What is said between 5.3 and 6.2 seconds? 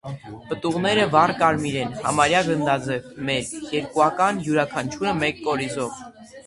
կորիզով։